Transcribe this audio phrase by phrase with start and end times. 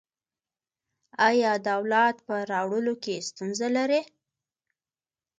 [1.27, 4.01] ایا د اولاد په راوړلو کې ستونزه لرئ؟